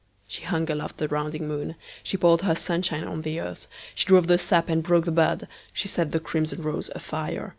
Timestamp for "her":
2.41-2.55